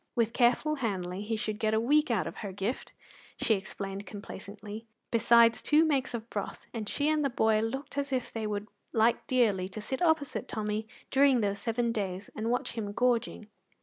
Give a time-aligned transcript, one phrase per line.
[0.15, 2.91] With careful handling he should get a week out of her gift,
[3.39, 8.11] she explained complacently, besides two makes of broth; and she and the boy looked as
[8.11, 12.71] if they would like dearly to sit opposite Tommy during those seven days and watch
[12.71, 13.45] him gorging.